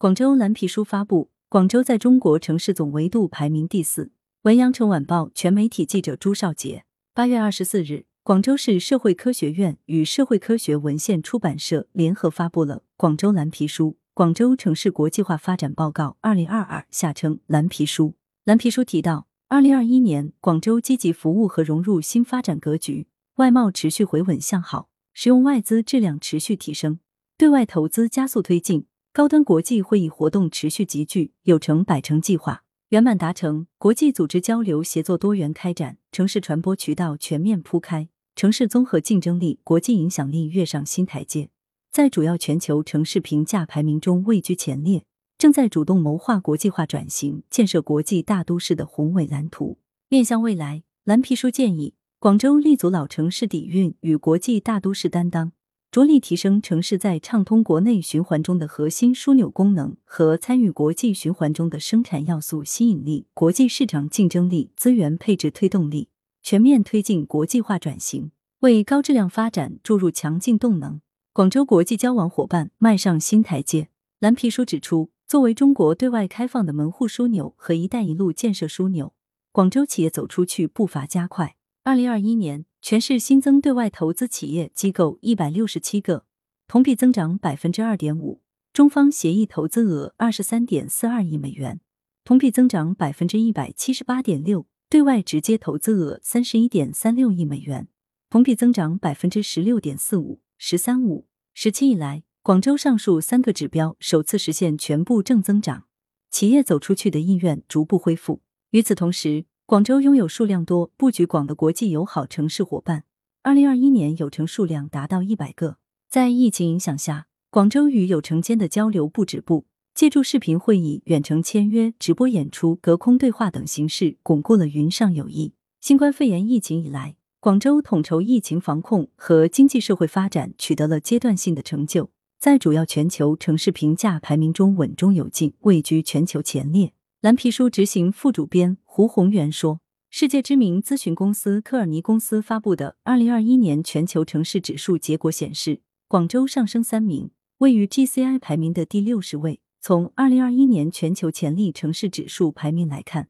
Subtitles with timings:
[0.00, 4.12] 广州蓝皮书发布，广州在中国城市总维度排名第四。
[4.42, 18.14] 文阳城晚报全媒体记者朱少杰，八月二十四日，广州市社会科学院与社会科学文献出版社联合发布了《广州蓝皮书：广州城市国际化发展报告（二零二二）》，下称蓝皮书。
[18.44, 23.08] 蓝皮书提到，二零二一年，广州积极服务和融入新发展格局，
[23.38, 27.00] 外贸持续回稳向好，使用外资质量持续提升，
[27.36, 28.86] 对外投资加速推进。
[29.12, 41.50] 高端国际会议活动持续集聚，有成百城计划圆满达成，国际组织交流协作多元开展，城市传播渠道全面铺开，城市综合竞争力、国际影响力跃上新台阶，
[41.90, 45.04] 在主要全球城市评价排名中位居前列，
[45.36, 49.78] 正在主动谋划国际化转型、建设国际大都市的宏伟蓝图。
[50.08, 55.52] 面向未来，蓝皮书建议广州立足老城市底蕴与国际大都市担当。
[55.90, 66.10] 着力提升城市在畅通国内循环中的核心枢纽功能和参与国际循环中的生产要素吸引力、国际市场竞争力、资源配置推动力，
[66.42, 71.00] 全面推进国际化转型，为高质量发展注入强劲动能。
[71.32, 73.88] 广州国际交往伙伴迈上新台阶。
[74.18, 79.14] 蓝皮书指出，作为中国对外开放的门户枢纽和“一带一路”建设枢纽，
[79.52, 81.56] 广州企业走出去步伐加快。
[81.82, 82.66] 二零二一年。
[82.80, 86.24] 全市新增对外投资企业机构一百六十七个，
[86.66, 88.40] 同比增长百分之二点五。
[88.72, 91.80] 中方协议投资额二十三点四二亿美元，
[92.24, 94.66] 同比增长百分之一百七十八点六。
[94.90, 97.88] 对外直接投资额三十一点三六亿美元，
[98.30, 100.40] 同比增长百分之十六点四五。
[100.56, 105.84] “十三五”时期以来，广州上述三个指标首次实现全部正增长，
[106.30, 108.40] 企业走出去的意愿逐步恢复。
[108.70, 113.04] 与此同时，广州拥有数量多、布局广的国际友好城市伙伴。
[113.42, 115.76] 二零二一年有城数量达到一百个。
[116.08, 125.52] 在疫情影响下，广州与友城间的交流不止步，借助视频会议、远程签约、直播演出、隔空对话等形式，巩固了云上友谊。
[125.82, 132.08] 新冠肺炎疫情以来，广州统筹疫情防控和经济社会发展取得了阶段性的成就，
[132.40, 136.94] 在主要全球城市评价排名中稳中有进，位居全球前列。
[137.20, 149.58] 蓝皮书执行副主编胡宏元说：“世界知名咨询公司科尔尼公司发布的二零二一年全球城市指数结果显示，广州上升三名，位于 GCI 排名的第六十位。
[149.80, 153.28] 从二零二一年全球潜力城市指数排名来看，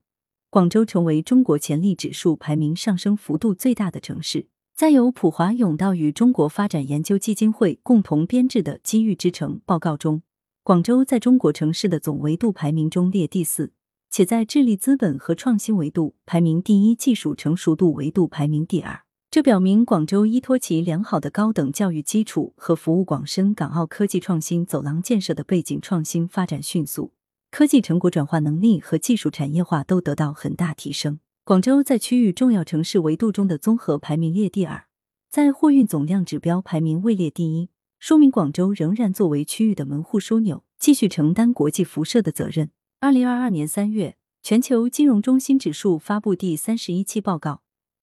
[0.50, 4.48] 广州成为中国潜力指数排名上升幅度最大的城市。
[4.76, 10.20] 在由普华永道与中国发展研究基金会共同编制的《机遇之城》报告中，
[10.62, 13.72] 广州在中国城市的总维度排名中列第四。”
[14.10, 19.02] 且在智力资本和创新维度排名第一，技术成熟度维度排名第二。
[19.30, 27.12] 这表明广州依托其良好的高等教育基础和服务广深港澳科技创新走廊建设的背景，创新发展迅速，
[27.50, 31.20] 科技成果转化能力和技术产业化都得到很大提升。
[31.44, 34.86] 广州在区域重要城市维度中的综合排名列第二，
[35.30, 42.70] 在货运总量指标排名位列第一，说明广州仍然作为区域的门户枢纽，继续承担国际辐射的责任。
[43.00, 47.62] 二零二二年三月，全球金融中心指数发布第三十一期报告，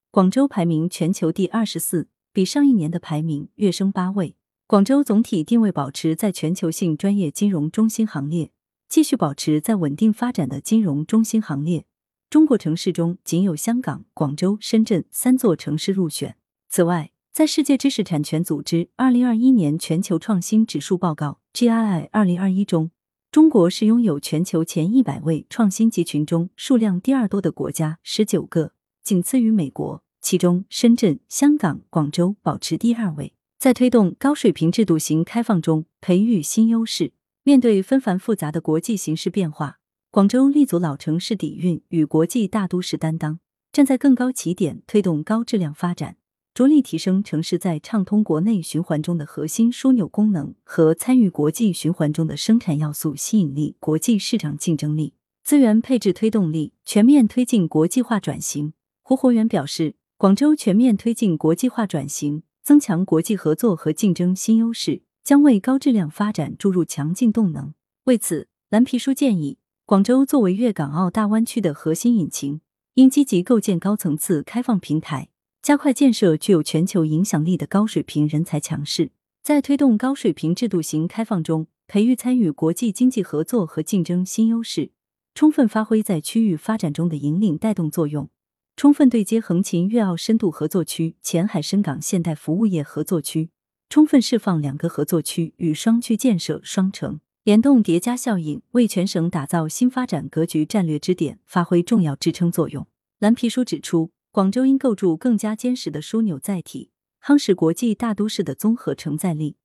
[0.10, 4.38] 广州排名全球第二十四，比上一年的排名跃升八位。
[4.68, 8.52] 广州总体定位保持在全球性专业金融中心行列，
[8.88, 11.86] 继续保持在稳定发展的金融中心行列。
[12.30, 16.38] 中国城市中仅有香港、广州、深圳三座城市入选。
[16.70, 22.92] 此外，在世界知识产权组织二零二一年全球创新指数报告 （GII 二零二一）中。
[23.36, 28.72] 中国是拥有全球前一百位创新集群中数量第二多的国家，十九个，
[29.04, 30.02] 仅次于美国。
[30.22, 33.34] 其中，深圳、香港、广州保持第二位。
[33.60, 37.12] 在推动高水平制度型开放中培育新优势。
[37.44, 39.80] 面对纷繁复杂的国际形势变化，
[40.10, 43.42] 广州立足老城市底蕴与国际大都市担当，
[43.74, 46.16] 站在更高起点推动高质量发展。
[46.56, 58.72] 着力提升城市在畅通国内循环中的核心枢纽功能和参与国际循环中的生产要素吸引力、国际市场竞争力、资源配置推动力，全面推进国际化转型。
[59.04, 67.74] 胡宏元表示，广州全面推进国际化转型，增强国际合作和竞争新优势，将为高质量发展注入强劲动能。
[68.06, 72.62] 为此，蓝皮书建议，广州作为粤港澳大湾区的核心引擎，
[72.94, 75.28] 应积极构建高层次开放平台。
[75.66, 79.10] 加快建设具有全球影响力的高水平人才强势，
[79.42, 84.92] 在推动高水平制度型开放中，培育参与国际经济合作和竞争新优势，
[85.34, 88.30] 充分发挥在区域发展中的引领带动作用，
[88.78, 93.50] 充分对接横琴粤澳深度合作区、前海深港现代服务业合作区，
[93.90, 97.20] 充分释放两个合作区与双区建设双城。
[97.44, 102.86] 联动叠加效应，为全省打造新发展格局战略支点发挥重要支撑作用。
[103.18, 106.90] 蓝皮书指出，广州应构筑更加坚实的枢纽载体，
[107.24, 109.56] 夯实国际大都市的综合承载力，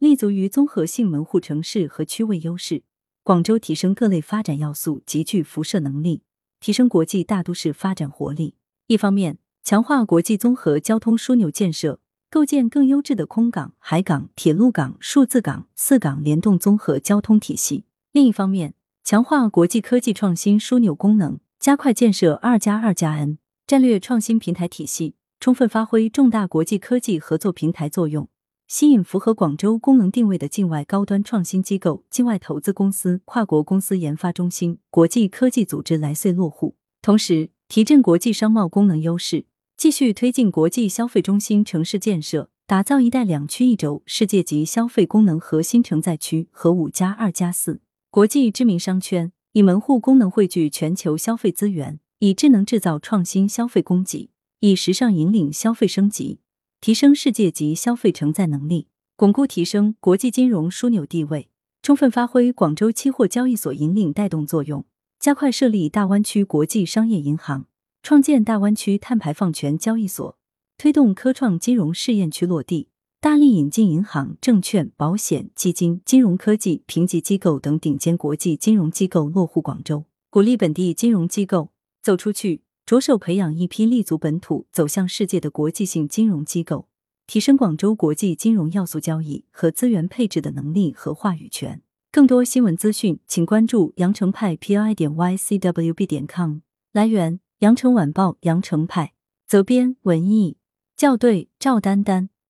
[0.00, 2.82] 立足于综合性门户城市和区位优势。
[3.22, 6.24] 广州提升各类发展要素极具辐射能力，
[6.58, 8.56] 提升国际大都市发展活力。
[8.88, 12.00] 一方面，强化国际综合交通枢纽建设。
[12.28, 17.84] 构建更优质的空港、海港、铁路港、数字港、四港联动综合交通体系。
[18.10, 18.74] 另一方面，
[19.04, 28.28] 强化国际科技创新枢纽功能，加快建设“二加二加 N” 战略创新平台体系，充分发挥重大国际科技合作平台作用，
[28.68, 39.46] 吸引符合广州功能定位的境外高端创新机构、境外投资公司、跨国公司研发中心、国际科技组织来穗落户，同时提振国际商贸功能优势。
[39.76, 47.80] 继续推进国际消费中心城市建设，打造“一带两区一轴”世界级消费功能核心承载区和“五加二加四”
[48.12, 54.30] 国际知名商圈，以门户功能汇聚全球消费资源，以智能制造创新消费供给，
[54.60, 56.38] 以时尚引领消费升级，
[56.80, 61.50] 提升世界级消费承载能力，巩固提升国际金融枢纽地位，
[61.82, 64.86] 充分发挥广州期货交易所引领带动作用，
[65.20, 67.66] 加快设立大湾区国际商业银行。
[68.02, 70.38] 创建大湾区碳排放权交易所，
[70.78, 72.88] 推动科创金融试验区落地，
[73.20, 81.70] 大力引进银行、证券、保险、基金、金融科技、评级机构等顶尖国际金融机构落户广州，鼓励本地金融机构
[82.06, 86.86] 走出去，着手培养一批立足本土、走向世界的国际性金融机构，
[87.26, 91.82] 提升广州国际金融要素交易和资源配置的能力和话语权。
[92.12, 96.58] 更多新闻资讯，请关注羊城派 p i 点 y c w b 点 com。
[96.92, 97.40] 来源。
[97.60, 99.14] 羊城晚报羊城派
[99.46, 100.58] 责编文艺
[100.94, 102.28] 校对赵丹丹